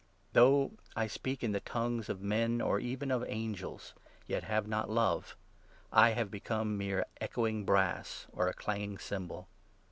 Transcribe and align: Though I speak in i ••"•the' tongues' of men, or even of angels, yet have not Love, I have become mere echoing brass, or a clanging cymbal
Though 0.33 0.71
I 0.95 1.05
speak 1.05 1.43
in 1.43 1.51
i 1.51 1.51
••"•the' 1.63 1.69
tongues' 1.71 2.09
of 2.09 2.21
men, 2.23 2.59
or 2.59 2.79
even 2.79 3.11
of 3.11 3.23
angels, 3.27 3.93
yet 4.25 4.41
have 4.45 4.67
not 4.67 4.89
Love, 4.89 5.37
I 5.91 6.09
have 6.13 6.31
become 6.31 6.75
mere 6.75 7.05
echoing 7.17 7.65
brass, 7.65 8.25
or 8.31 8.47
a 8.47 8.53
clanging 8.55 8.97
cymbal 8.97 9.47